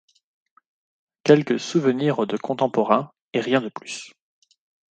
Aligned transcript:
Quelques 1.23 1.59
souvenirs 1.59 2.25
de 2.25 2.35
contemporains, 2.35 3.11
et 3.33 3.39
rien 3.39 3.61
de 3.61 3.69
plus. 3.69 4.11